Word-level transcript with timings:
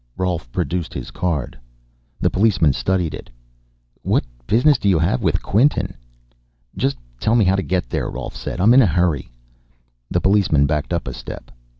Rolf 0.17 0.51
produced 0.51 0.95
his 0.95 1.11
card. 1.11 1.59
The 2.21 2.31
policeman 2.31 2.73
studied 2.73 3.13
it. 3.13 3.29
"What 4.01 4.25
business 4.47 4.79
do 4.79 4.89
you 4.89 4.97
have 4.97 5.21
with 5.21 5.43
Quinton?" 5.43 5.93
"Just 6.75 6.97
tell 7.19 7.35
me 7.35 7.45
how 7.45 7.55
to 7.55 7.61
get 7.61 7.87
there," 7.87 8.09
Rolf 8.09 8.35
said. 8.35 8.59
"I'm 8.59 8.73
in 8.73 8.81
a 8.81 8.87
hurry." 8.87 9.29
The 10.09 10.19
policeman 10.19 10.65
backed 10.65 10.91
up 10.91 11.07
a 11.07 11.13
step. 11.13 11.51